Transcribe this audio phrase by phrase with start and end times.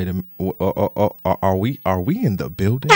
[0.00, 0.56] Wait a minute.
[0.58, 2.88] Uh, uh, are we are we in the building?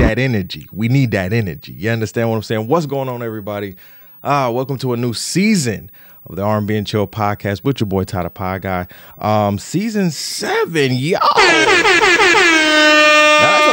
[0.00, 0.66] That energy.
[0.72, 1.72] We need that energy.
[1.74, 2.66] You understand what I'm saying?
[2.66, 3.76] What's going on, everybody?
[4.24, 5.92] Ah, welcome to a new season
[6.26, 8.88] of the R&B and Chill podcast with your boy Ty The Pod Guy.
[9.18, 11.18] Um, season seven, yo.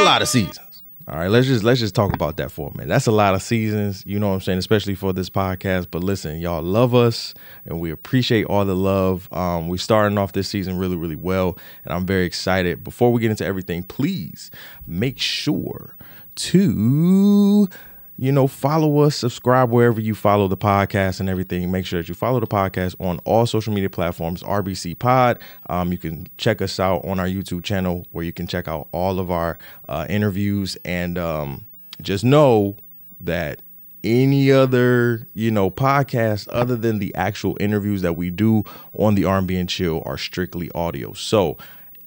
[0.06, 0.84] Lot of seasons.
[1.08, 2.86] All right, let's just let's just talk about that for a minute.
[2.86, 5.88] That's a lot of seasons, you know what I'm saying, especially for this podcast.
[5.90, 7.34] But listen, y'all love us
[7.64, 9.28] and we appreciate all the love.
[9.32, 12.84] Um, we're starting off this season really, really well, and I'm very excited.
[12.84, 14.52] Before we get into everything, please
[14.86, 15.96] make sure
[16.36, 17.68] to
[18.18, 21.70] you know, follow us, subscribe wherever you follow the podcast and everything.
[21.70, 25.38] Make sure that you follow the podcast on all social media platforms, RBC Pod.
[25.68, 28.88] Um, you can check us out on our YouTube channel where you can check out
[28.92, 30.78] all of our uh, interviews.
[30.84, 31.66] And um,
[32.00, 32.76] just know
[33.20, 33.62] that
[34.04, 38.62] any other you know podcast other than the actual interviews that we do
[38.92, 41.12] on the R&B and Chill are strictly audio.
[41.12, 41.58] So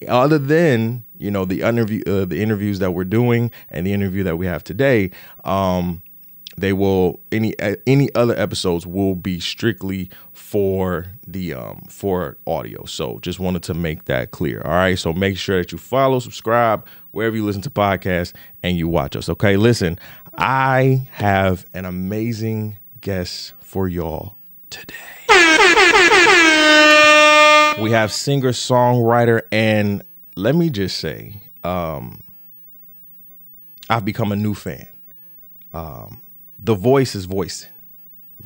[0.08, 4.22] other than you know the interview uh, the interviews that we're doing and the interview
[4.24, 5.10] that we have today
[5.44, 6.02] um
[6.60, 7.54] they will any
[7.86, 12.84] any other episodes will be strictly for the um for audio.
[12.84, 14.62] So just wanted to make that clear.
[14.64, 14.98] All right.
[14.98, 19.16] So make sure that you follow subscribe wherever you listen to podcasts and you watch
[19.16, 19.28] us.
[19.28, 19.56] Okay.
[19.56, 19.98] Listen
[20.38, 24.36] i have an amazing guest for y'all
[24.70, 24.94] today.
[27.80, 30.02] We have singer songwriter and
[30.36, 32.22] let me just say um
[33.88, 34.86] i've become a new fan.
[35.72, 36.20] Um
[36.62, 37.70] the voice is voicing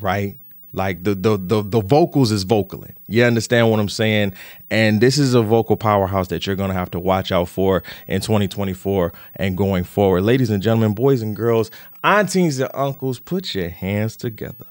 [0.00, 0.38] right?
[0.72, 2.94] Like the the the, the vocals is vocaling.
[3.06, 4.34] You understand what i'm saying?
[4.70, 8.20] And this is a vocal powerhouse that you're gonna have to watch out for in
[8.20, 10.22] 2024 and going forward.
[10.22, 11.70] Ladies and gentlemen boys and girls
[12.02, 14.66] aunties and uncles put your hands together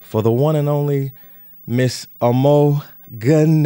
[0.00, 1.12] for the one and only
[1.66, 2.82] miss amo
[3.18, 3.62] Gane.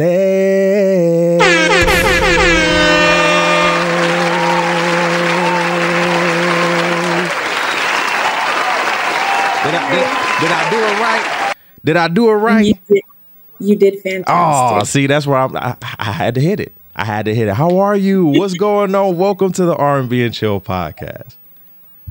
[11.87, 12.65] Did I do it right?
[12.65, 13.03] You did,
[13.59, 14.81] you did fantastic.
[14.81, 16.73] Oh, see, that's where I'm, I, I had to hit it.
[16.93, 17.53] I had to hit it.
[17.53, 18.25] How are you?
[18.25, 19.17] What's going on?
[19.17, 21.37] Welcome to the R&B and Chill podcast.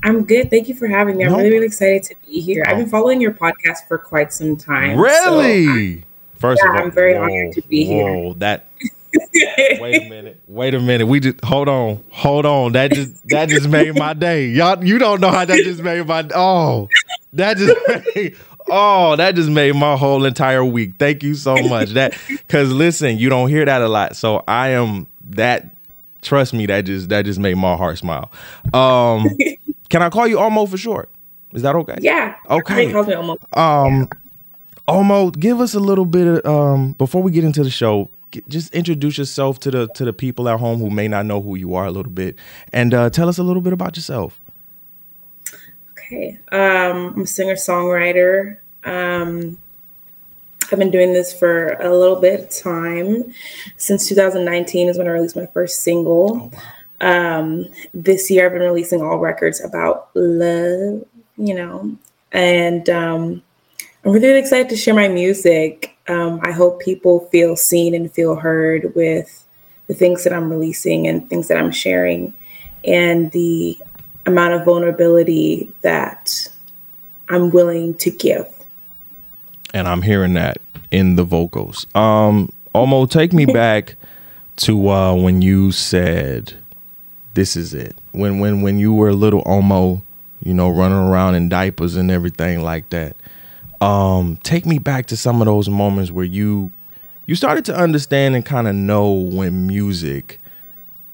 [0.02, 0.48] I'm good.
[0.48, 1.26] Thank you for having me.
[1.26, 2.64] I'm really, really excited to be here.
[2.66, 4.98] I've been following your podcast for quite some time.
[4.98, 6.00] Really?
[6.00, 6.06] So
[6.38, 8.34] First yeah, of all, I'm very whoa, honored to be whoa, here.
[8.38, 8.70] That
[9.78, 10.40] wait a minute.
[10.46, 11.06] Wait a minute.
[11.06, 12.02] We just hold on.
[12.10, 12.72] Hold on.
[12.72, 14.48] That just that just made my day.
[14.48, 16.88] Y'all you don't know how that just made my oh
[17.34, 17.76] that just
[18.14, 18.36] made,
[18.68, 20.94] oh that just made my whole entire week.
[20.98, 21.90] Thank you so much.
[21.90, 22.18] That
[22.48, 24.16] cause listen, you don't hear that a lot.
[24.16, 25.74] So I am that
[26.22, 28.30] trust me, that just that just made my heart smile.
[28.74, 29.28] Um
[29.88, 31.10] can I call you Omo for short?
[31.52, 31.96] Is that okay?
[32.00, 32.34] Yeah.
[32.50, 32.92] Okay.
[32.92, 33.58] Call me Omo.
[33.58, 34.08] Um.
[34.88, 38.10] Omo, give us a little bit of um before we get into the show.
[38.48, 41.56] Just introduce yourself to the to the people at home who may not know who
[41.56, 42.36] you are a little bit,
[42.72, 44.40] and uh, tell us a little bit about yourself.
[46.06, 48.58] Okay, um, I'm a singer songwriter.
[48.84, 49.58] Um,
[50.70, 53.32] I've been doing this for a little bit of time.
[53.76, 56.52] Since 2019 is when I released my first single.
[57.00, 57.38] Oh, wow.
[57.40, 61.04] um, this year I've been releasing all records about love,
[61.36, 61.96] you know,
[62.30, 63.42] and um,
[64.04, 65.96] I'm really excited to share my music.
[66.06, 69.44] Um, I hope people feel seen and feel heard with
[69.88, 72.32] the things that I'm releasing and things that I'm sharing,
[72.84, 73.76] and the
[74.26, 76.48] amount of vulnerability that
[77.28, 78.46] I'm willing to give.
[79.74, 80.58] And I'm hearing that
[80.90, 81.86] in the vocals.
[81.94, 83.96] Um, Omo, take me back
[84.56, 86.54] to uh, when you said,
[87.34, 90.02] "This is it." When when when you were a little Omo,
[90.42, 93.16] you know, running around in diapers and everything like that
[93.80, 96.72] um, take me back to some of those moments where you
[97.26, 100.38] you started to understand and kind of know when music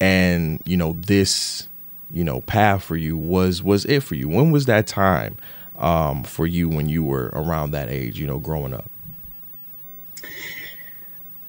[0.00, 1.68] and you know this
[2.12, 5.36] you know path for you was was it for you when was that time
[5.78, 8.88] um, for you when you were around that age you know growing up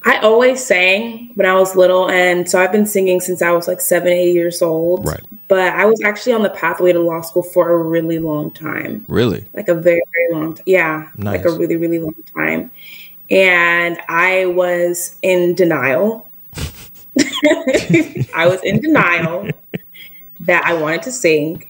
[0.06, 3.66] I always sang when I was little, and so I've been singing since I was
[3.66, 5.06] like seven, eight years old.
[5.06, 5.20] Right.
[5.48, 9.06] But I was actually on the pathway to law school for a really long time.
[9.08, 9.46] Really?
[9.54, 10.64] Like a very, very long time.
[10.66, 11.08] Yeah.
[11.16, 11.38] Nice.
[11.38, 12.70] Like a really, really long time.
[13.30, 16.28] And I was in denial.
[17.16, 19.48] I was in denial
[20.44, 21.68] that I wanted to sing.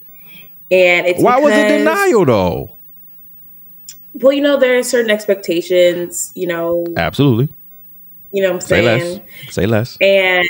[0.71, 2.77] And it's why was it denial though?
[4.15, 6.87] Well, you know, there are certain expectations, you know.
[6.97, 7.49] Absolutely
[8.35, 8.99] you know what I'm saying?
[8.99, 9.17] Say
[9.47, 9.55] less.
[9.55, 9.97] Say less.
[10.01, 10.49] And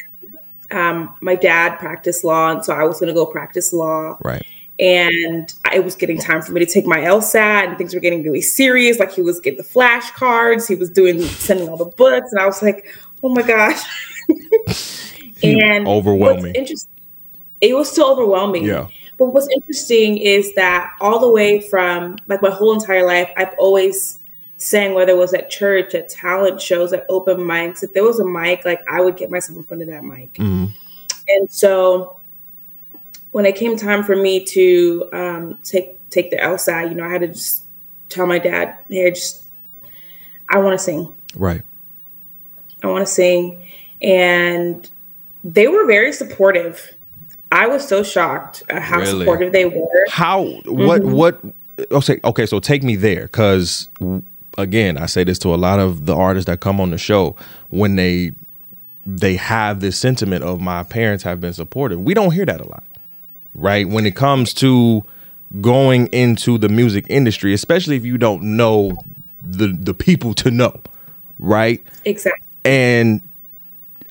[0.70, 4.16] um, my dad practiced law, and so I was going to go practice law.
[4.24, 4.42] Right.
[4.80, 8.22] And it was getting time for me to take my LSAT, and things were getting
[8.22, 8.98] really serious.
[8.98, 12.46] Like he was getting the flashcards, he was doing sending all the books, and I
[12.46, 12.86] was like,
[13.22, 13.82] "Oh my gosh!"
[15.42, 16.54] and overwhelming.
[16.54, 16.90] Interesting.
[17.70, 18.64] It was so overwhelming.
[18.64, 18.88] Yeah.
[19.18, 23.54] But what's interesting is that all the way from like my whole entire life, I've
[23.58, 24.20] always
[24.56, 27.82] sang whether it was at church, at talent shows, at open mics.
[27.82, 30.32] If there was a mic, like I would get myself in front of that mic.
[30.34, 30.66] Mm-hmm.
[31.28, 32.18] And so
[33.30, 37.10] when it came time for me to um, take take the LSAT, you know, I
[37.10, 37.64] had to just
[38.08, 39.44] tell my dad, "Hey, just
[40.48, 41.12] I want to sing.
[41.34, 41.62] Right.
[42.82, 43.66] I want to sing,"
[44.02, 44.88] and
[45.42, 46.94] they were very supportive.
[47.54, 49.20] I was so shocked at how Really?
[49.20, 50.04] supportive they were.
[50.10, 51.12] How what Mm-hmm.
[51.12, 51.40] what
[51.90, 53.88] okay okay so take me there cuz
[54.58, 57.36] again I say this to a lot of the artists that come on the show
[57.70, 58.32] when they
[59.06, 62.00] they have this sentiment of my parents have been supportive.
[62.00, 62.84] We don't hear that a lot.
[63.54, 63.88] Right?
[63.88, 65.04] When it comes to
[65.60, 68.96] going into the music industry, especially if you don't know
[69.42, 70.80] the the people to know,
[71.38, 71.80] right?
[72.04, 72.48] Exactly.
[72.64, 73.20] and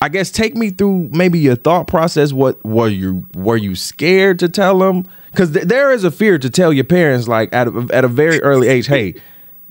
[0.04, 2.34] I guess take me through maybe your thought process.
[2.34, 5.08] What were you were you scared to tell them?
[5.32, 8.10] Because th- there is a fear to tell your parents, like at a, at a
[8.10, 9.16] very early age, hey,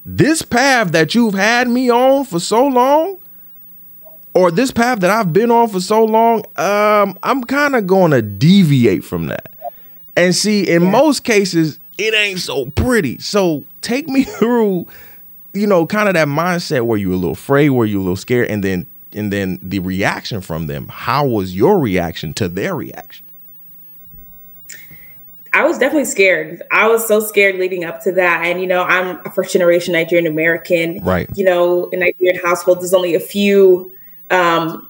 [0.07, 3.19] this path that you've had me on for so long,
[4.33, 8.13] or this path that I've been on for so long, um, I'm kind of going
[8.13, 9.53] to deviate from that.
[10.17, 13.19] And see, in most cases, it ain't so pretty.
[13.19, 14.87] So take me through,
[15.53, 18.17] you know, kind of that mindset where you a little afraid, where you a little
[18.17, 20.89] scared, and then and then the reaction from them.
[20.89, 23.25] How was your reaction to their reaction?
[25.55, 26.63] I was definitely scared.
[26.73, 28.43] I was so scared leading up to that.
[28.47, 31.05] And, you know, I'm a first generation Nigerian American.
[31.05, 31.29] Right.
[31.35, 33.93] You know, in Nigerian households, there's only a few
[34.31, 34.89] um,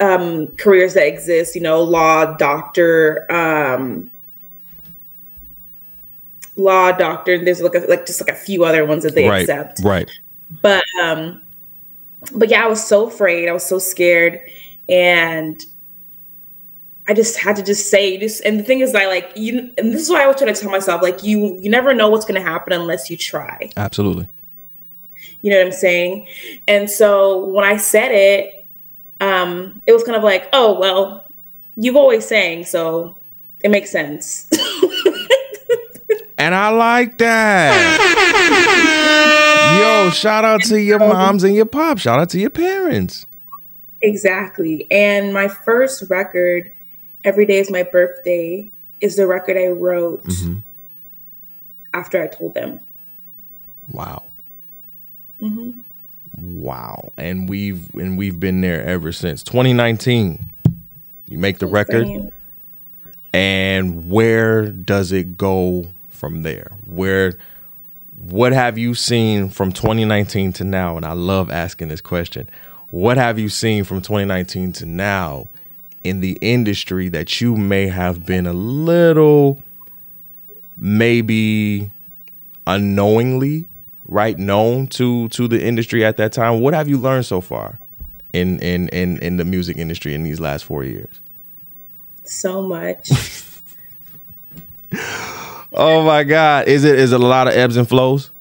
[0.00, 4.10] um, careers that exist, you know, law, doctor, um,
[6.56, 7.34] law, doctor.
[7.34, 9.80] and There's like, a, like just like a few other ones that they right, accept.
[9.84, 10.10] right.
[10.60, 11.40] But, um,
[12.32, 13.48] but yeah, I was so afraid.
[13.48, 14.40] I was so scared.
[14.88, 15.64] And
[17.08, 18.40] I just had to just say this.
[18.40, 20.60] And the thing is, I like you, and this is why I was trying to
[20.60, 23.70] tell myself, like you, you never know what's going to happen unless you try.
[23.76, 24.28] Absolutely.
[25.42, 26.26] You know what I'm saying?
[26.68, 28.66] And so when I said it,
[29.20, 31.24] um, it was kind of like, oh well,
[31.76, 33.16] you've always sang, so
[33.60, 34.48] it makes sense.
[36.40, 38.96] And I like that.
[39.80, 42.02] Yo, shout out to your moms and your pops.
[42.02, 43.26] Shout out to your parents.
[44.02, 44.86] exactly.
[44.90, 46.72] And my first record,
[47.24, 50.58] "Every Day Is My Birthday," is the record I wrote mm-hmm.
[51.94, 52.80] after I told them.
[53.88, 54.26] Wow.
[55.40, 55.80] Mm-hmm.
[56.36, 57.12] Wow.
[57.16, 60.52] And we've and we've been there ever since 2019.
[61.26, 62.32] You make the record.
[63.32, 67.38] And where does it go from there where
[68.20, 70.96] what have you seen from 2019 to now?
[70.96, 72.50] And i love asking this question.
[72.90, 75.48] What have you seen from 2019 to now
[76.04, 79.62] in the industry that you may have been a little
[80.76, 81.90] maybe
[82.66, 83.66] unknowingly
[84.06, 86.60] right known to to the industry at that time?
[86.60, 87.78] What have you learned so far
[88.34, 91.20] in in in, in the music industry in these last four years?
[92.24, 93.10] So much.
[95.72, 96.68] Oh my God!
[96.68, 98.32] Is it is it a lot of ebbs and flows?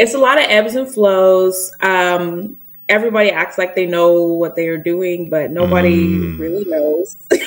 [0.00, 1.70] it's a lot of ebbs and flows.
[1.80, 2.56] Um,
[2.88, 6.38] everybody acts like they know what they are doing, but nobody Mm.
[6.40, 7.16] really knows.
[7.30, 7.40] and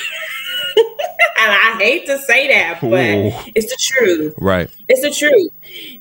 [1.38, 3.52] I hate to say that, but Ooh.
[3.56, 4.34] it's the truth.
[4.38, 4.70] Right.
[4.88, 5.52] It's the truth.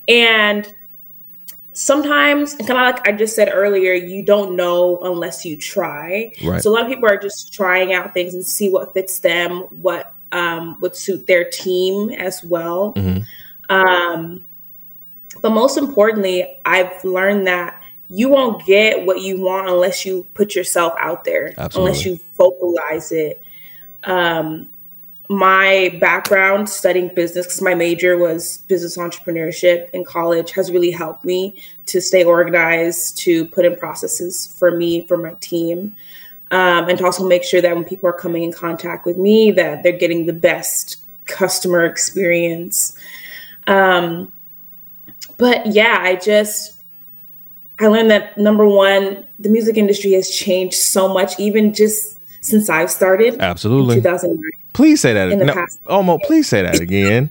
[0.06, 0.72] And
[1.72, 6.32] sometimes, kind of like I just said earlier, you don't know unless you try.
[6.44, 6.62] Right.
[6.62, 9.60] So a lot of people are just trying out things and see what fits them,
[9.82, 12.94] what um, would suit their team as well.
[13.68, 14.44] Um,
[15.42, 20.54] but most importantly, I've learned that you won't get what you want unless you put
[20.54, 21.90] yourself out there, Absolutely.
[21.90, 23.42] unless you vocalize it.
[24.04, 24.70] Um,
[25.28, 31.22] my background studying business, because my major was business entrepreneurship in college, has really helped
[31.24, 35.94] me to stay organized, to put in processes for me, for my team,
[36.50, 39.50] um, and to also make sure that when people are coming in contact with me,
[39.52, 42.96] that they're getting the best customer experience.
[43.66, 44.32] Um,
[45.36, 46.78] but yeah, I just
[47.80, 52.68] I learned that number one, the music industry has changed so much, even just since
[52.68, 53.96] I've started in Absolutely.
[53.96, 54.50] 2009.
[54.72, 55.30] Please say that.
[55.30, 55.82] In the no, past.
[55.84, 57.28] Omo, please say that again.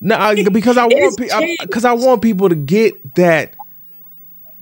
[0.00, 1.16] no, I- because I want
[1.60, 3.54] because I, want people to get that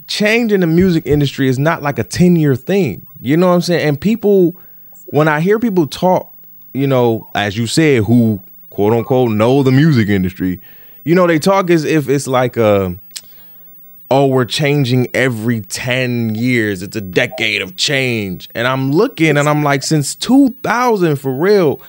[0.07, 3.07] change in the music industry is not like a ten year thing.
[3.21, 3.89] You know what I'm saying?
[3.89, 4.57] And people
[5.07, 6.33] when I hear people talk,
[6.75, 10.61] you know, as you said, who quote unquote know the music industry,
[11.05, 12.99] you know, they talk as if it's like a
[14.11, 16.83] oh, we're changing every 10 years.
[16.83, 18.49] It's a decade of change.
[18.55, 21.83] And I'm looking and I'm like, since 2000 for real,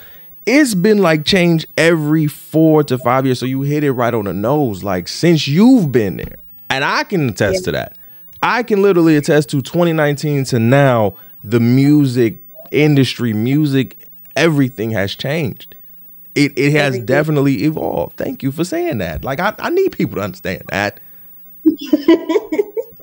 [0.44, 3.38] it's been like change every four to five years.
[3.38, 6.36] So you hit it right on the nose, like since you've been there.
[6.68, 7.64] And I can attest yeah.
[7.64, 7.98] to that.
[8.42, 12.38] I can literally attest to 2019 to now, the music
[12.70, 15.76] industry, music, everything has changed.
[16.34, 17.06] It it has everything.
[17.06, 18.16] definitely evolved.
[18.16, 19.24] Thank you for saying that.
[19.24, 21.00] Like I, I need people to understand that.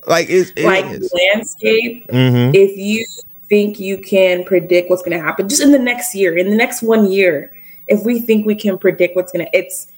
[0.08, 1.14] like it's it like is.
[1.14, 2.08] landscape.
[2.08, 2.56] Mm-hmm.
[2.56, 3.06] If you
[3.50, 6.56] think you can predict what's going to happen just in the next year, in the
[6.56, 7.54] next one year,
[7.88, 9.92] if we think we can predict what's going to, it's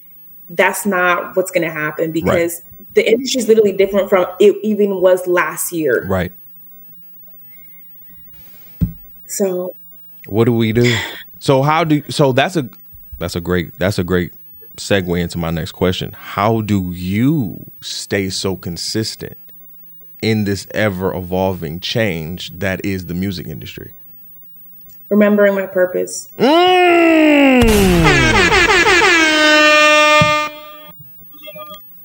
[0.50, 2.94] that's not what's going to happen because right.
[2.94, 6.04] the industry is literally different from it even was last year.
[6.06, 6.32] Right.
[9.26, 9.74] So,
[10.26, 10.96] what do we do?
[11.38, 12.68] So how do so that's a
[13.18, 14.34] that's a great that's a great
[14.76, 16.12] segue into my next question.
[16.12, 19.38] How do you stay so consistent
[20.20, 23.94] in this ever evolving change that is the music industry?
[25.08, 26.30] Remembering my purpose.
[26.38, 27.60] Mm.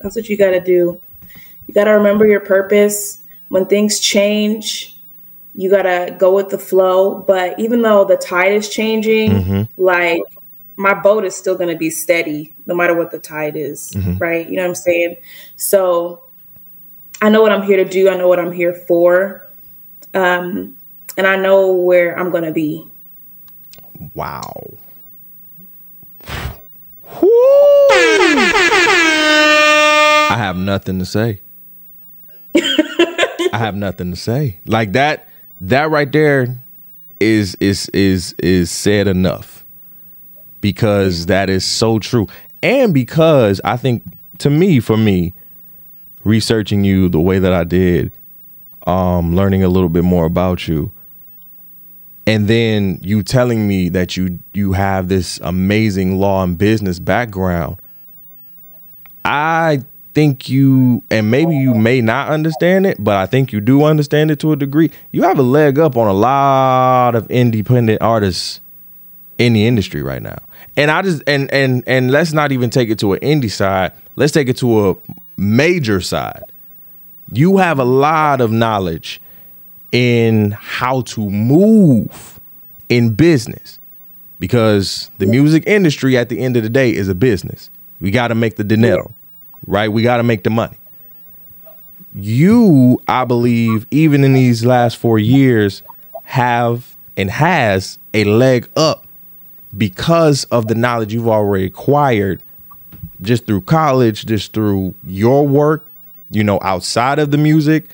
[0.06, 1.02] That's what you got to do.
[1.66, 3.24] You got to remember your purpose.
[3.48, 5.00] When things change,
[5.56, 7.24] you got to go with the flow.
[7.24, 9.82] But even though the tide is changing, mm-hmm.
[9.82, 10.22] like
[10.76, 14.20] my boat is still going to be steady no matter what the tide is, mm-hmm.
[14.20, 14.48] right?
[14.48, 15.16] You know what I'm saying?
[15.56, 16.26] So
[17.24, 18.08] I know what I'm here to do.
[18.08, 19.50] I know what I'm here for.
[20.14, 20.78] Um,
[21.18, 22.88] and I know where I'm going to be.
[24.14, 24.78] Wow.
[30.36, 31.40] I have nothing to say.
[32.56, 34.60] I have nothing to say.
[34.66, 35.30] Like that
[35.62, 36.62] that right there
[37.22, 39.66] is is is is said enough.
[40.60, 42.28] Because that is so true.
[42.62, 44.04] And because I think
[44.40, 45.34] to me for me
[46.26, 48.12] researching you the way that I did
[48.86, 50.92] um learning a little bit more about you
[52.28, 57.78] and then you telling me that you you have this amazing law and business background
[59.24, 59.86] I
[60.16, 61.78] think you, and maybe you oh.
[61.78, 64.90] may not understand it, but I think you do understand it to a degree.
[65.12, 68.62] You have a leg up on a lot of independent artists
[69.38, 70.38] in the industry right now.
[70.78, 73.92] And I just and and and let's not even take it to an indie side.
[74.16, 74.96] Let's take it to a
[75.38, 76.44] major side.
[77.32, 79.22] You have a lot of knowledge
[79.92, 82.40] in how to move
[82.90, 83.80] in business
[84.40, 87.70] because the music industry at the end of the day is a business.
[88.00, 89.14] We got to make the dinero
[89.68, 89.92] right?
[89.92, 90.78] We got to make the money.
[92.14, 95.82] You, I believe, even in these last four years,
[96.24, 99.06] have and has a leg up
[99.78, 102.42] because of the knowledge you've already acquired
[103.22, 105.88] just through college, just through your work,
[106.32, 107.86] you know, outside of the music,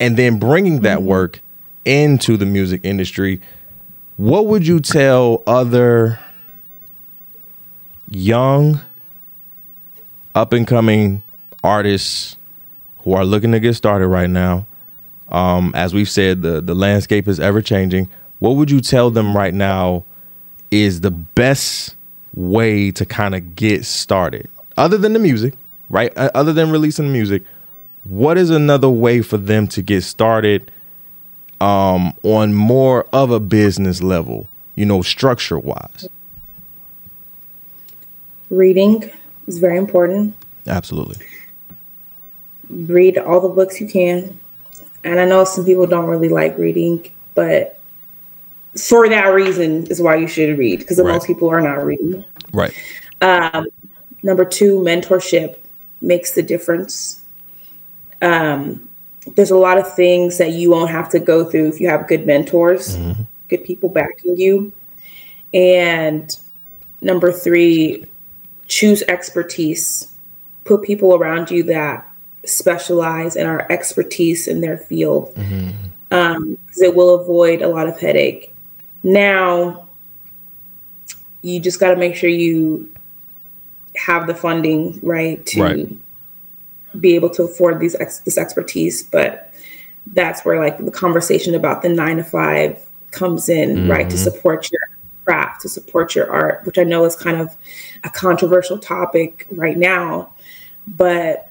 [0.00, 1.06] and then bringing that mm-hmm.
[1.06, 1.40] work
[1.84, 3.40] into the music industry.
[4.16, 6.18] What would you tell other
[8.10, 8.80] young
[10.34, 11.22] up and coming
[11.62, 12.36] artists
[12.98, 14.66] who are looking to get started right now.
[15.28, 18.08] Um, as we've said, the the landscape is ever changing.
[18.38, 20.04] What would you tell them right now
[20.70, 21.96] is the best
[22.34, 25.54] way to kind of get started, other than the music,
[25.90, 26.16] right?
[26.16, 27.42] Other than releasing the music,
[28.04, 30.70] what is another way for them to get started
[31.60, 34.48] um, on more of a business level?
[34.76, 36.08] You know, structure wise.
[38.50, 39.10] Reading
[39.48, 40.34] is very important.
[40.66, 41.24] Absolutely.
[42.68, 44.38] Read all the books you can.
[45.04, 47.80] And I know some people don't really like reading, but
[48.76, 51.12] for that reason is why you should read because right.
[51.12, 52.24] most people are not reading.
[52.52, 52.74] Right.
[53.20, 53.66] Um,
[54.22, 55.56] number two, mentorship
[56.00, 57.22] makes the difference.
[58.22, 58.88] Um,
[59.34, 62.08] there's a lot of things that you won't have to go through if you have
[62.08, 63.22] good mentors, mm-hmm.
[63.48, 64.72] good people backing you.
[65.54, 66.36] And
[67.00, 68.04] number three,
[68.68, 70.12] choose expertise.
[70.64, 72.08] Put people around you that
[72.44, 75.34] specialize and are expertise in their field.
[75.34, 75.72] Mm-hmm.
[76.10, 78.54] Um, it will avoid a lot of headache.
[79.02, 79.88] Now,
[81.42, 82.90] you just got to make sure you
[83.96, 87.00] have the funding right to right.
[87.00, 89.02] be able to afford these ex- this expertise.
[89.02, 89.52] But
[90.08, 93.90] that's where like the conversation about the nine to five comes in, mm-hmm.
[93.90, 94.24] right, to mm-hmm.
[94.24, 94.80] support your
[95.28, 97.54] craft, to support your art, which I know is kind of
[98.02, 100.32] a controversial topic right now,
[100.86, 101.50] but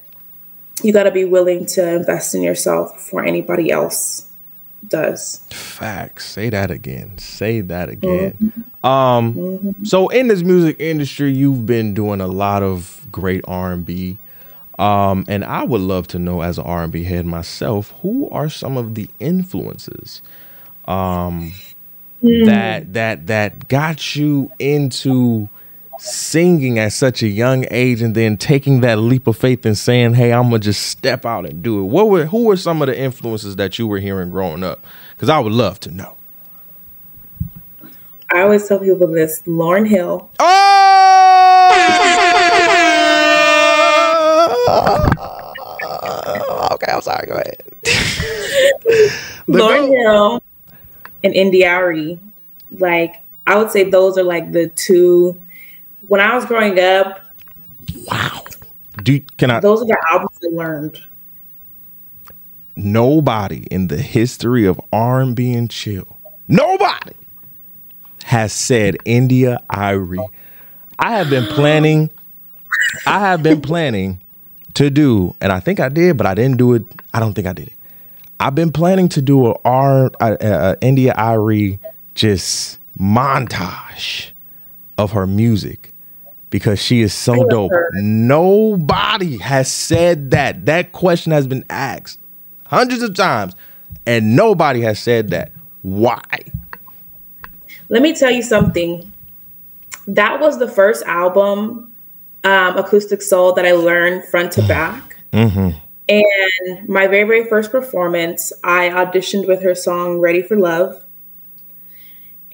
[0.82, 4.26] you got to be willing to invest in yourself before anybody else
[4.88, 5.44] does.
[5.50, 6.28] Facts.
[6.28, 7.18] Say that again.
[7.18, 8.36] Say that again.
[8.42, 8.86] Mm-hmm.
[8.86, 9.84] Um mm-hmm.
[9.84, 14.18] so in this music industry, you've been doing a lot of great R&B.
[14.78, 18.76] Um and I would love to know as an R&B head myself, who are some
[18.76, 20.20] of the influences
[20.86, 21.52] um
[22.22, 22.46] mm.
[22.46, 25.48] that that that got you into
[25.98, 30.14] singing at such a young age and then taking that leap of faith and saying,
[30.14, 32.88] "Hey, I'm gonna just step out and do it." What were who were some of
[32.88, 34.84] the influences that you were hearing growing up?
[35.10, 36.14] Because I would love to know.
[38.32, 40.30] I always tell people this: Lauryn Hill.
[40.38, 40.54] Oh!
[46.72, 47.26] okay, I'm sorry.
[47.26, 47.62] Go ahead.
[49.48, 50.37] Lauryn Hill
[51.24, 52.18] and India.Arie.
[52.78, 55.40] Like I would say, those are like the two
[56.08, 57.20] when I was growing up,
[58.06, 58.44] wow.
[59.02, 59.60] Do can I?
[59.60, 60.98] Those are the albums I learned.
[62.76, 67.12] Nobody in the history of R and B and chill, nobody
[68.24, 70.18] has said India.Arie.
[70.98, 72.10] I have been planning.
[73.06, 74.20] I have been planning
[74.74, 76.84] to do, and I think I did, but I didn't do it.
[77.12, 77.77] I don't think I did it.
[78.40, 81.78] I've been planning to do a R a, a India.Arie
[82.14, 84.30] just montage
[84.96, 85.92] of her music
[86.50, 87.72] because she is so dope.
[87.72, 87.90] Her.
[87.94, 90.66] Nobody has said that.
[90.66, 92.18] That question has been asked
[92.66, 93.54] hundreds of times,
[94.06, 95.52] and nobody has said that.
[95.82, 96.22] Why?
[97.88, 99.10] Let me tell you something.
[100.06, 101.92] That was the first album,
[102.44, 105.16] um, Acoustic Soul, that I learned front to back.
[105.32, 105.78] Mm-hmm.
[106.08, 111.04] And my very, very first performance, I auditioned with her song Ready for Love.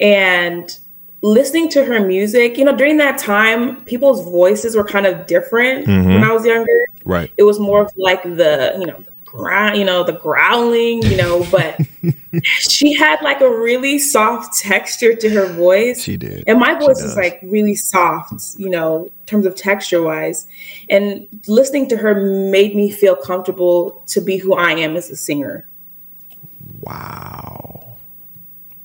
[0.00, 0.76] And
[1.22, 5.86] listening to her music, you know, during that time, people's voices were kind of different
[5.86, 6.14] mm-hmm.
[6.14, 6.86] when I was younger.
[7.04, 7.32] Right.
[7.36, 9.04] It was more of like the, you know,
[9.74, 11.78] you know, the growling, you know, but
[12.44, 16.02] she had like a really soft texture to her voice.
[16.02, 16.44] She did.
[16.46, 20.46] And my voice is like really soft, you know, in terms of texture wise.
[20.88, 25.16] And listening to her made me feel comfortable to be who I am as a
[25.16, 25.66] singer.
[26.80, 27.96] Wow.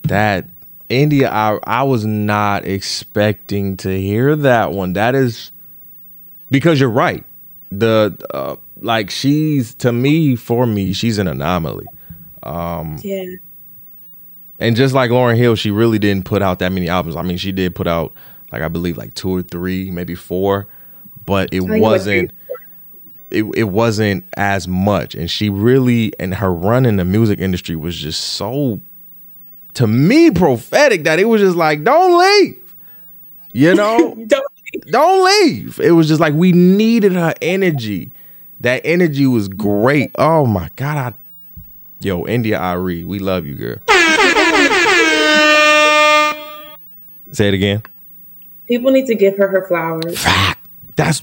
[0.02, 0.46] That
[0.88, 4.94] India, I, I was not expecting to hear that one.
[4.94, 5.52] That is
[6.50, 7.24] because you're right.
[7.70, 11.86] The uh, like she's to me for me, she's an anomaly.
[12.42, 13.36] Um, yeah.
[14.58, 17.16] And just like Lauryn Hill, she really didn't put out that many albums.
[17.16, 18.12] I mean, she did put out
[18.52, 20.68] like I believe like two or three, maybe four,
[21.24, 22.32] but it wasn't
[23.30, 25.14] it, it wasn't as much.
[25.14, 28.80] And she really and her run in the music industry was just so
[29.74, 32.74] to me prophetic that it was just like, don't leave.
[33.52, 34.14] You know?
[34.26, 34.92] don't, leave.
[34.92, 35.80] don't leave.
[35.80, 38.12] It was just like we needed her energy.
[38.60, 40.10] That energy was great.
[40.16, 40.96] Oh my God.
[40.96, 41.14] I
[42.02, 43.76] Yo, India.Arie, we love you, girl.
[47.30, 47.82] Say it again.
[48.66, 50.18] People need to give her her flowers.
[50.18, 50.66] Fact.
[50.96, 51.22] That's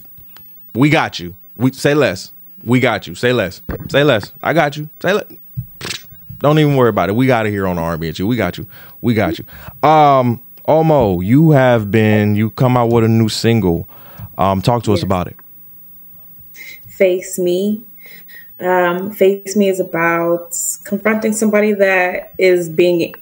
[0.76, 1.36] we got you.
[1.56, 2.32] We say less.
[2.64, 3.16] We got you.
[3.16, 3.62] Say less.
[3.90, 4.34] Say less.
[4.44, 4.90] I got you.
[5.02, 5.26] Say less.
[6.40, 7.16] Don't even worry about it.
[7.16, 8.28] We got it here on R&B you.
[8.28, 8.68] We got you.
[9.02, 9.46] We got you.
[9.88, 13.90] Um, Omo, you have been you come out with a new single.
[14.38, 15.36] Um, talk to us about it.
[16.98, 17.84] Face Me.
[18.60, 23.14] Um, Face Me is about confronting somebody that is being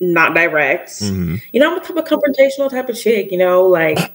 [0.00, 0.90] not direct.
[0.90, 1.36] Mm-hmm.
[1.52, 3.32] You know, I'm a, a confrontational type of chick.
[3.32, 4.12] You know, like.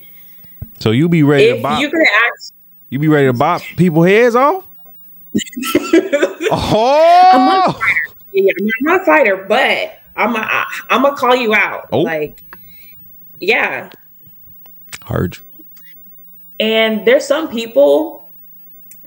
[0.79, 1.81] So you be ready to bop?
[1.81, 2.53] You're gonna ask.
[2.89, 4.65] You be ready to bop people heads off?
[6.51, 7.79] oh,
[8.31, 11.89] yeah, I'm not a fighter, but I'm a, I, I'm gonna call you out.
[11.91, 12.01] Oh.
[12.01, 12.41] Like,
[13.39, 13.91] yeah.
[15.03, 15.37] Hard.
[16.59, 18.18] And there's some people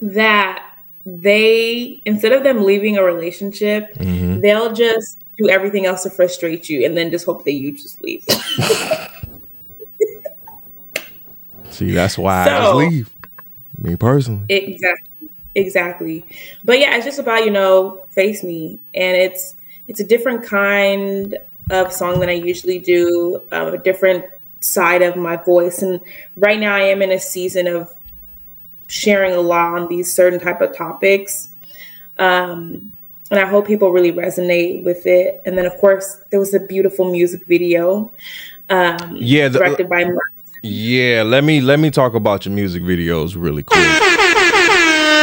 [0.02, 0.62] that
[1.06, 4.40] they instead of them leaving a relationship, mm-hmm.
[4.40, 8.02] they'll just do everything else to frustrate you, and then just hope that you just
[8.02, 8.24] leave.
[11.70, 13.10] See, that's why so, I just leave.
[13.78, 14.44] Me personally.
[14.48, 15.08] Exactly
[15.54, 16.24] exactly
[16.64, 19.54] but yeah it's just about you know face me and it's
[19.86, 21.38] it's a different kind
[21.70, 24.24] of song than i usually do um, a different
[24.60, 26.00] side of my voice and
[26.36, 27.92] right now i am in a season of
[28.92, 31.52] sharing a lot on these certain type of topics
[32.18, 32.92] um,
[33.30, 36.60] and i hope people really resonate with it and then of course there was a
[36.60, 38.12] beautiful music video
[38.68, 40.32] um, yeah the, directed by Mark.
[40.62, 43.80] yeah let me let me talk about your music videos really quick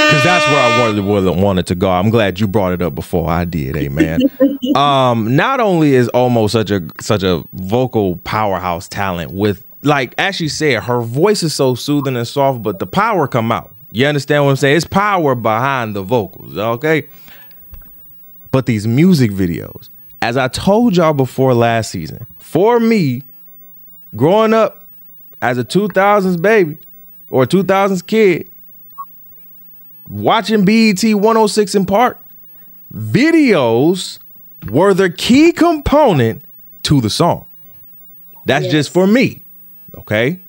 [0.09, 1.87] because that's where I wanted wanted to go.
[1.87, 4.21] I'm glad you brought it up before I did, hey man.
[4.75, 10.39] um, not only is almost such a such a vocal powerhouse talent with like as
[10.41, 13.73] you said, her voice is so soothing and soft, but the power come out.
[13.91, 14.77] You understand what I'm saying?
[14.77, 17.07] It's power behind the vocals, okay?
[18.51, 19.89] But these music videos,
[20.21, 23.23] as I told y'all before last season, for me,
[24.15, 24.83] growing up
[25.41, 26.77] as a 2000s baby
[27.29, 28.49] or a 2000s kid,
[30.07, 32.19] watching BET 106 & Park,
[32.93, 34.19] videos
[34.69, 36.43] were the key component
[36.83, 37.45] to the song.
[38.45, 38.71] That's Yes.
[38.71, 39.41] just for me.
[39.99, 40.41] Okay.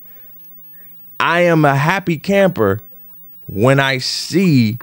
[1.18, 2.80] I am a happy camper
[3.46, 4.78] when I see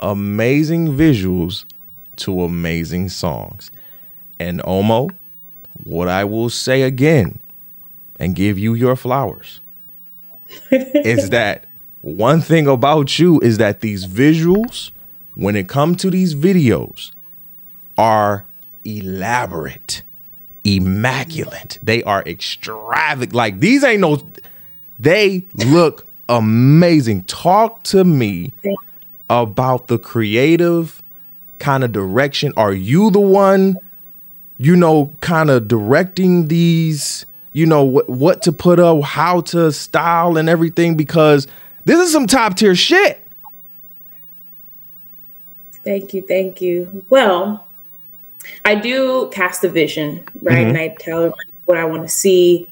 [0.00, 1.64] amazing visuals
[2.16, 3.70] to amazing songs.
[4.38, 5.10] And Omo,
[5.84, 7.38] what I will say again
[8.18, 9.60] and give you your flowers
[10.70, 11.66] is that
[12.00, 14.92] one thing about you is that these visuals,
[15.34, 17.12] when it comes to these videos,
[17.98, 18.46] are
[18.84, 20.02] elaborate,
[20.66, 21.78] immaculate.
[21.82, 23.34] They are extravagant.
[23.34, 24.20] Like these ain't no,
[24.98, 27.24] they look amazing.
[27.24, 28.52] Talk to me
[29.30, 31.02] about the creative
[31.58, 32.52] kind of direction.
[32.56, 33.78] Are you the one,
[34.58, 39.72] you know, kind of directing these, you know, what, what to put up, how to
[39.72, 40.96] style and everything?
[40.96, 41.46] Because
[41.84, 43.22] this is some top tier shit.
[45.84, 47.04] Thank you, thank you.
[47.08, 47.68] Well,
[48.64, 50.66] I do cast a vision, right?
[50.66, 51.32] And I tell
[51.64, 52.68] what I want to see.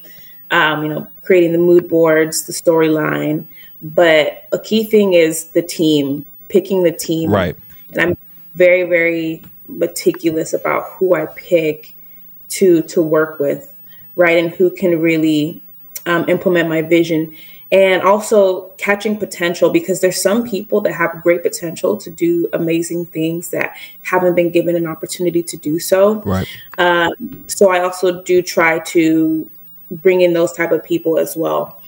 [0.51, 3.45] Um, you know, creating the mood boards, the storyline.
[3.81, 7.31] But a key thing is the team, picking the team.
[7.31, 7.55] Right.
[7.91, 8.17] And I'm
[8.55, 11.95] very, very meticulous about who I pick
[12.49, 13.75] to to work with,
[14.15, 14.37] right?
[14.37, 15.63] And who can really
[16.05, 17.35] um, implement my vision
[17.71, 23.05] and also catching potential because there's some people that have great potential to do amazing
[23.07, 26.47] things that haven't been given an opportunity to do so Right.
[26.77, 29.49] Um, so i also do try to
[29.91, 31.81] bring in those type of people as well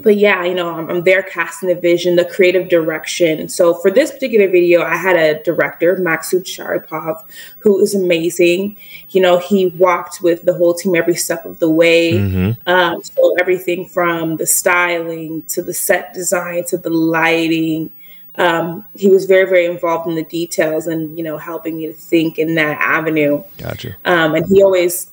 [0.00, 3.48] but yeah you know i'm, I'm there casting the vision the creative direction.
[3.48, 7.22] So for this particular video i had a director maksud sharipov
[7.58, 8.76] who is amazing.
[9.10, 12.18] You know he walked with the whole team every step of the way.
[12.66, 17.90] Um, so everything from the styling to the set design to the lighting.
[18.36, 21.92] Um, he was very very involved in the details and you know helping me to
[21.92, 23.44] think in that avenue.
[23.58, 23.94] Gotcha.
[24.06, 25.11] um, and he always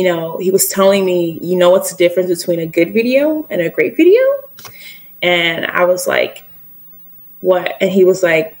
[0.00, 3.46] you know he was telling me you know what's the difference between a good video
[3.50, 4.22] and a great video
[5.22, 6.42] and i was like
[7.40, 8.56] what and he was like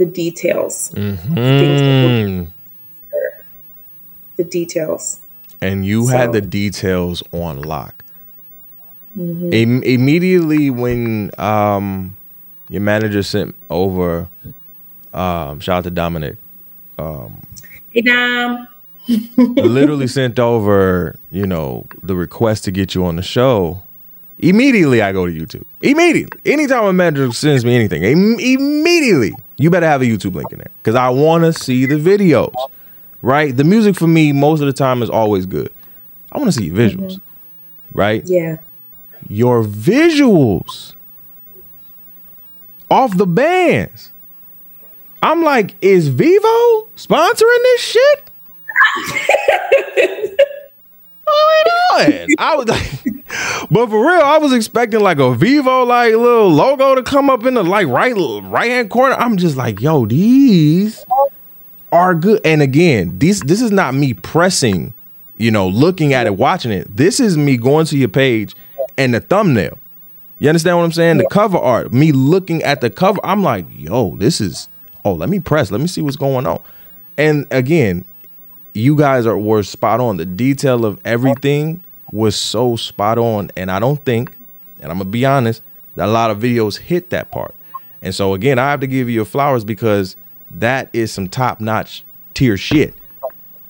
[0.00, 2.48] the details Mm.
[4.36, 5.20] the details
[5.60, 8.02] and you had the details on lock.
[9.18, 9.52] Mm-hmm.
[9.52, 12.16] Im- immediately when um,
[12.70, 14.28] your manager sent over,
[15.12, 16.36] um, shout out to Dominic,
[17.90, 18.68] hey dom
[19.36, 23.82] literally sent over, you know, the request to get you on the show.
[24.38, 25.64] Immediately, I go to YouTube.
[25.82, 30.50] Immediately, anytime a manager sends me anything, im- immediately, you better have a YouTube link
[30.52, 32.54] in there because I want to see the videos.
[33.22, 35.70] Right, the music for me most of the time is always good.
[36.32, 37.16] I want to see your visuals.
[37.16, 37.98] Mm-hmm.
[37.98, 38.56] Right, yeah
[39.28, 40.94] your visuals
[42.90, 44.12] off the bands.
[45.22, 48.29] I'm like, is Vevo sponsoring this shit?
[52.38, 53.24] I was like,
[53.70, 57.44] but for real, I was expecting like a Vevo like little logo to come up
[57.44, 59.14] in the like right right hand corner.
[59.14, 61.04] I'm just like, yo, these
[61.92, 62.40] are good.
[62.44, 64.94] And again, this this is not me pressing,
[65.36, 66.96] you know, looking at it, watching it.
[66.96, 68.54] This is me going to your page
[68.96, 69.78] and the thumbnail.
[70.38, 71.18] You understand what I'm saying?
[71.18, 74.68] The cover art, me looking at the cover, I'm like, yo, this is.
[75.04, 75.70] Oh, let me press.
[75.70, 76.60] Let me see what's going on.
[77.16, 78.04] And again,
[78.74, 80.16] you guys are were spot on.
[80.16, 84.32] The detail of everything was so spot on, and I don't think,
[84.80, 85.62] and I'm gonna be honest,
[85.96, 87.54] that a lot of videos hit that part.
[88.02, 90.16] And so again, I have to give you flowers because
[90.50, 92.04] that is some top notch
[92.34, 92.94] tier shit.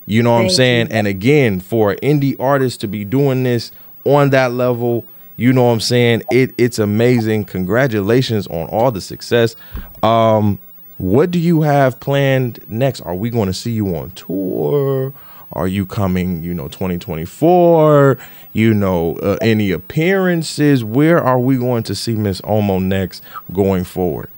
[0.06, 0.88] You know what I'm saying?
[0.88, 0.92] you.
[0.96, 3.72] And again, for an indie artist to be doing this
[4.04, 6.22] on that level, you know what I'm saying?
[6.30, 7.44] It it's amazing.
[7.44, 9.56] Congratulations on all the success.
[10.02, 10.58] Um,
[11.00, 13.00] what do you have planned next?
[13.00, 15.14] Are we going to see you on tour?
[15.52, 18.18] Are you coming, you know, 2024?
[18.52, 20.84] You know, uh, any appearances?
[20.84, 24.30] Where are we going to see Miss Omo next going forward?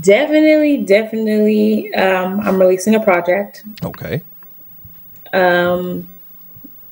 [0.00, 4.22] definitely definitely um, i'm releasing a project Okay.
[5.34, 6.08] Um,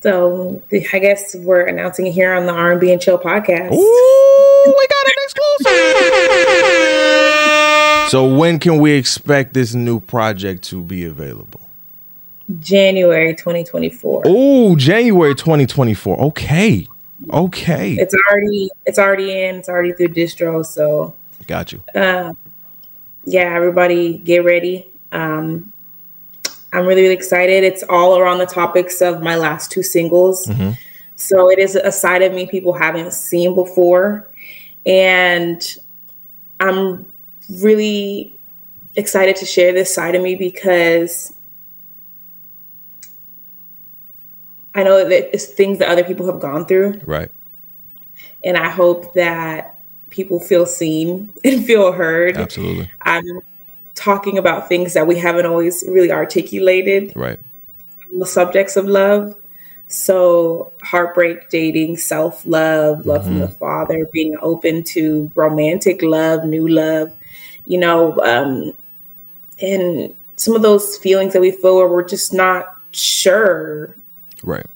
[0.02, 4.74] so the, i guess we're announcing it here on the r&b and chill podcast Ooh,
[4.76, 7.18] we got an exclusive.
[8.08, 11.60] so when can we expect this new project to be available?
[12.60, 16.20] january 2024 Oh, January 2024.
[16.20, 16.86] Okay.
[17.30, 17.92] Okay.
[17.94, 21.14] it's already it's already in it's already through distro so
[21.46, 21.82] Got you.
[21.94, 22.32] yeah,
[23.54, 24.90] everybody get ready.
[25.12, 25.72] Um,
[26.72, 27.64] I'm really, really excited.
[27.64, 30.46] It's all around the topics of my last two singles.
[30.46, 30.70] Mm-hmm.
[31.16, 34.28] So it is a side of me people haven't seen before.
[34.86, 35.62] And
[36.60, 37.06] I'm
[37.60, 38.38] really
[38.96, 41.34] excited to share this side of me because
[44.74, 47.00] I know that it's things that other people have gone through.
[47.04, 47.30] Right.
[48.44, 49.78] And I hope that
[50.10, 52.36] people feel seen and feel heard.
[52.36, 52.90] Absolutely.
[53.02, 53.42] I'm
[53.94, 57.12] talking about things that we haven't always really articulated.
[57.14, 57.38] Right.
[58.16, 59.36] The subjects of love.
[59.88, 63.30] So, heartbreak, dating, self love, love mm-hmm.
[63.30, 63.58] from the mm-hmm.
[63.58, 67.14] father, being open to romantic love, new love,
[67.66, 68.72] you know, um,
[69.60, 73.96] and some of those feelings that we feel where we're just not sure.
[74.42, 74.66] Right.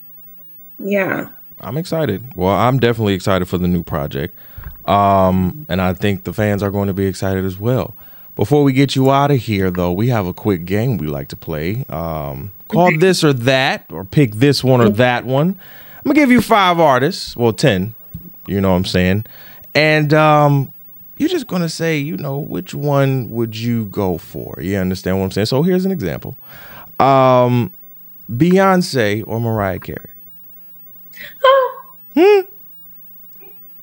[0.79, 1.31] Yeah.
[1.61, 2.35] I'm excited.
[2.37, 4.37] Well, I'm definitely excited for the new project.
[4.85, 7.97] Um, and I think the fans are going to be excited as well.
[8.37, 11.29] Before we get you out of here, though, we have a quick game we like
[11.29, 15.49] to play um, called This or That, or pick this one or that one.
[15.49, 17.95] I'm going to give you five artists, well, 10,
[18.47, 19.25] you know what I'm saying?
[19.75, 20.73] And um,
[21.17, 24.59] you're just going to say, you know, which one would you go for?
[24.61, 25.47] You understand what I'm saying?
[25.47, 26.37] So here's an example
[27.01, 27.73] um,
[28.31, 30.11] Beyonce or Mariah Carey?
[32.15, 32.41] hmm?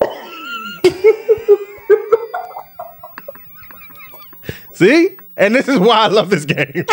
[4.74, 5.16] See?
[5.36, 6.84] And this is why I love this game.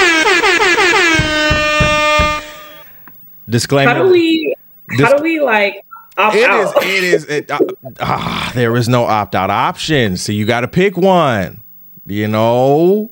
[3.49, 3.93] Disclaimer.
[3.93, 4.55] How do we
[4.99, 5.83] how do we like
[6.17, 6.83] opt it out?
[6.83, 7.59] Is, it is it uh,
[7.99, 10.17] uh, there is no opt out option.
[10.17, 11.61] So you got to pick one.
[12.05, 13.09] You know?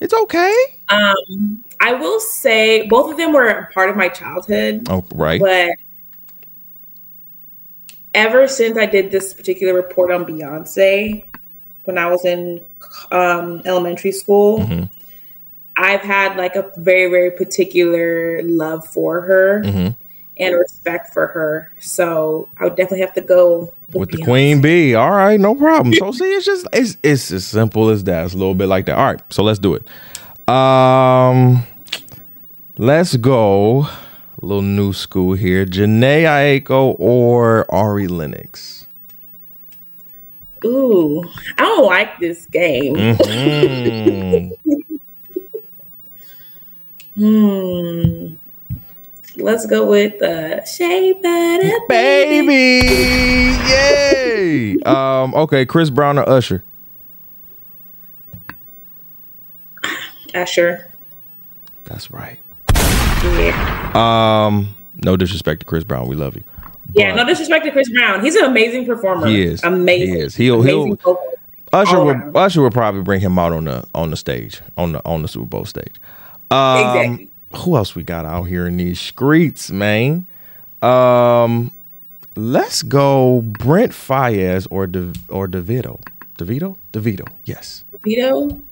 [0.00, 0.54] It's okay.
[0.88, 4.86] Um I will say both of them were part of my childhood.
[4.90, 5.40] Oh, right.
[5.40, 5.72] But
[8.14, 11.24] ever since I did this particular report on Beyonce
[11.84, 12.64] when I was in
[13.12, 14.84] um, elementary school, mm-hmm.
[15.76, 19.88] I've had like a very, very particular love for her mm-hmm.
[20.38, 21.72] And respect for her.
[21.78, 24.94] So I would definitely have to go with, with the Queen Bee.
[24.94, 25.94] All right, no problem.
[25.94, 28.24] So see, it's just it's it's as simple as that.
[28.24, 28.96] It's a little bit like that.
[28.98, 29.86] All right, so let's do it.
[30.48, 31.64] Um,
[32.76, 33.88] let's go
[34.40, 35.66] a little new school here.
[35.66, 38.86] Jhené Aiko or Ari Lennox?
[40.64, 41.22] Ooh,
[41.56, 42.94] I don't like this game.
[42.94, 44.50] Mm-hmm.
[48.34, 48.34] hmm.
[49.38, 52.86] Let's go with the uh, Shea Butter Baby.
[53.68, 54.76] Yay!
[54.86, 55.34] um.
[55.34, 56.64] Okay, Chris Brown or Usher?
[60.34, 60.90] Usher.
[61.84, 62.38] That's right.
[62.74, 63.92] Yeah.
[63.94, 66.44] Um, no disrespect to Chris Brown, we love you.
[66.94, 68.22] Yeah, no disrespect to Chris Brown.
[68.22, 69.26] He's an amazing performer.
[69.26, 70.14] He is amazing.
[70.14, 70.34] He is.
[70.34, 71.18] He'll amazing he'll.
[71.72, 75.04] Usher will Usher will probably bring him out on the on the stage on the
[75.04, 75.94] on the Super Bowl stage.
[76.50, 77.30] Um, exactly.
[77.54, 80.26] Who else we got out here in these streets, man?
[80.82, 81.72] Um,
[82.36, 86.00] let's go Brent Faiyaz or De, or Davido.
[86.38, 86.76] Davido?
[86.92, 87.26] Davido.
[87.44, 87.84] Yes.
[88.04, 88.62] DeVito?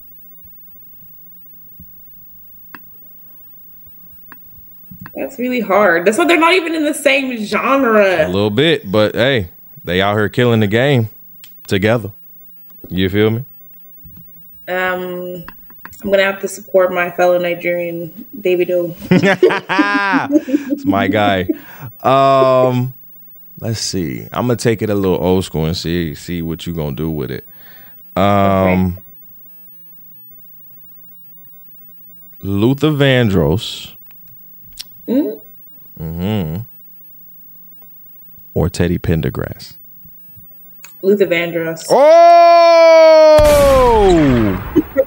[5.15, 6.05] That's really hard.
[6.05, 8.27] That's why they're not even in the same genre.
[8.27, 9.49] A little bit, but hey,
[9.83, 11.09] they out here killing the game
[11.65, 12.11] together.
[12.89, 13.45] You feel me?
[14.67, 15.45] Um,
[16.03, 18.95] I'm gonna have to support my fellow Nigerian Davido.
[20.69, 21.47] it's my guy.
[22.03, 22.93] Um,
[23.59, 24.27] let's see.
[24.31, 27.09] I'm gonna take it a little old school and see see what you gonna do
[27.09, 27.47] with it.
[28.15, 29.01] Um, okay.
[32.41, 33.97] Luther Vandross
[35.07, 36.03] Mm-hmm.
[36.03, 36.61] mm-hmm.
[38.53, 39.77] Or Teddy Pendergrass.
[41.01, 41.85] Luther Vandross.
[41.89, 43.37] Oh!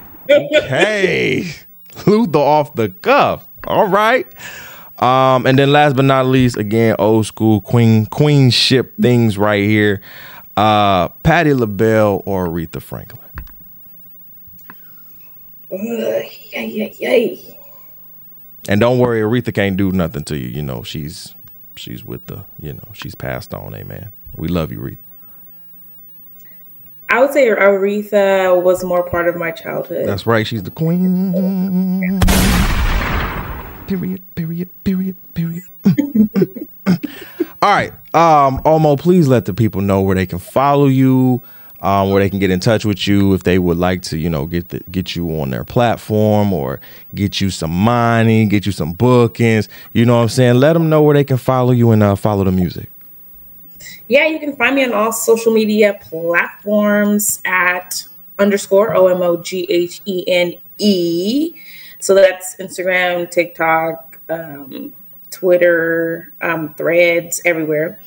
[0.31, 1.51] okay.
[2.05, 3.47] Luther off the cuff.
[3.67, 4.27] All right.
[5.01, 10.01] Um, and then last but not least, again, old school queen queenship things right here.
[10.55, 13.19] Uh, Patti LaBelle or Aretha Franklin.
[15.71, 17.59] Uh, yay, yay, yay.
[18.69, 20.49] And don't worry, Aretha can't do nothing to you.
[20.49, 21.35] You know, she's
[21.75, 23.73] she's with the, you know, she's passed on.
[23.73, 24.11] Amen.
[24.35, 24.97] We love you, Aretha.
[27.11, 30.07] I would say Aretha was more part of my childhood.
[30.07, 30.47] That's right.
[30.47, 32.21] She's the queen.
[33.87, 34.23] Period.
[34.33, 34.69] Period.
[34.85, 35.17] Period.
[35.33, 35.63] Period.
[37.61, 37.91] All right.
[38.13, 41.43] Um, Omo, please let the people know where they can follow you
[41.81, 44.29] um, where they can get in touch with you if they would like to, you
[44.29, 46.79] know, get the, get you on their platform or
[47.15, 49.67] get you some money, get you some bookings.
[49.91, 50.55] You know what I'm saying?
[50.55, 52.90] Let them know where they can follow you and uh, follow the music.
[54.07, 58.05] Yeah, you can find me on all social media platforms at
[58.39, 61.53] underscore O M O G H E N E.
[61.99, 64.93] So that's Instagram, TikTok, um,
[65.29, 67.99] Twitter, um, threads, everywhere.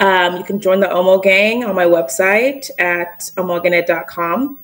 [0.00, 4.58] Um, you can join the Omo Gang on my website at omoganet.com.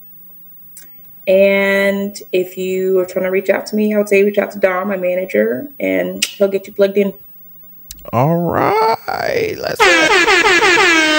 [1.28, 4.50] And if you are trying to reach out to me, I would say reach out
[4.52, 7.12] to Dom, my manager, and he'll get you plugged in.
[8.12, 9.57] All right.
[9.59, 9.81] Let's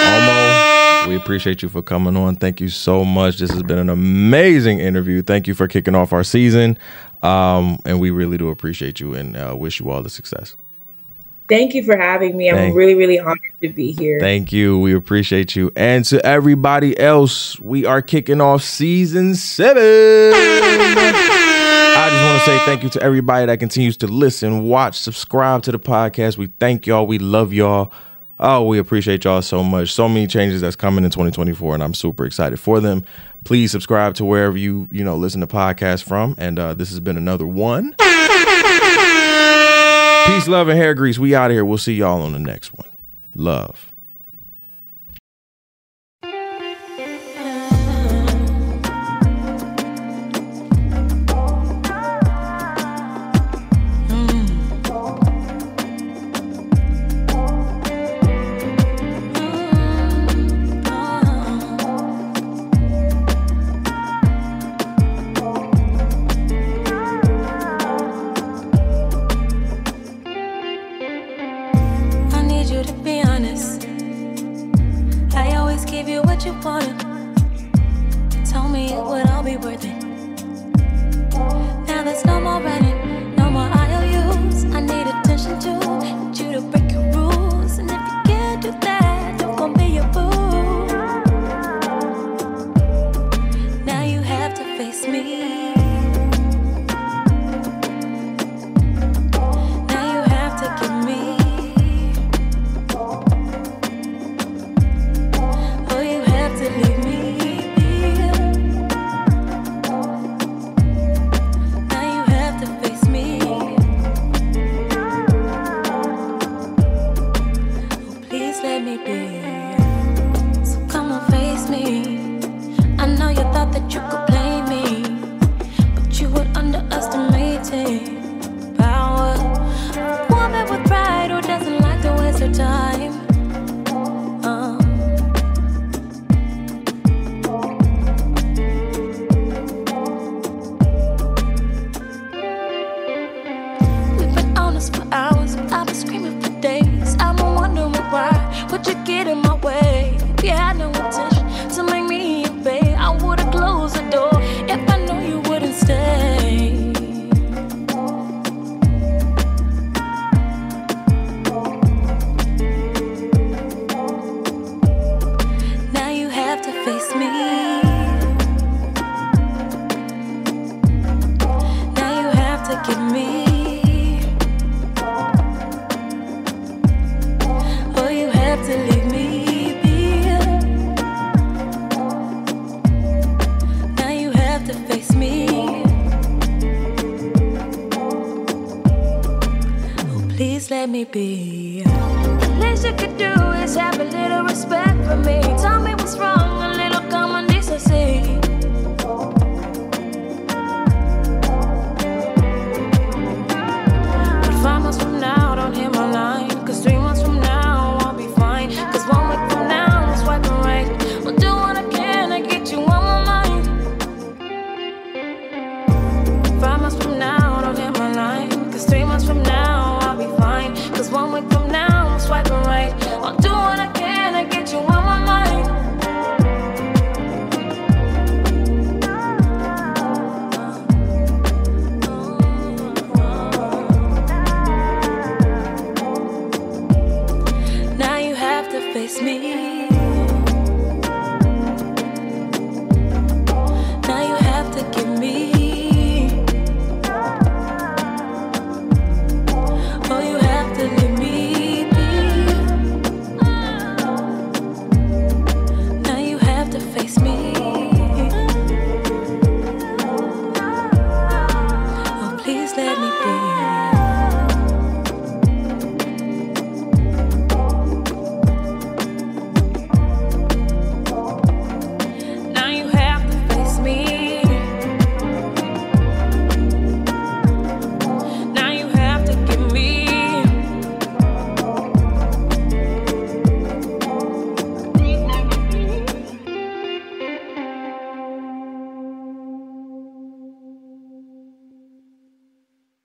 [0.00, 2.36] Omo, we appreciate you for coming on.
[2.36, 3.38] Thank you so much.
[3.38, 5.22] This has been an amazing interview.
[5.22, 6.78] Thank you for kicking off our season.
[7.22, 10.56] Um, and we really do appreciate you and uh, wish you all the success.
[11.48, 12.48] Thank you for having me.
[12.48, 14.20] I'm Thank, really, really honored to be here.
[14.20, 14.78] Thank you.
[14.78, 15.72] We appreciate you.
[15.74, 20.32] And to everybody else, we are kicking off season seven.
[22.30, 25.72] I want to say thank you to everybody that continues to listen, watch, subscribe to
[25.72, 26.38] the podcast.
[26.38, 27.04] We thank y'all.
[27.04, 27.92] We love y'all.
[28.38, 29.92] Oh, we appreciate y'all so much.
[29.92, 33.04] So many changes that's coming in 2024, and I'm super excited for them.
[33.42, 36.36] Please subscribe to wherever you you know listen to podcasts from.
[36.38, 37.90] And uh, this has been another one.
[37.98, 38.06] Peace,
[40.46, 41.18] love, and hair grease.
[41.18, 41.64] We out of here.
[41.64, 42.86] We'll see y'all on the next one.
[43.34, 43.89] Love.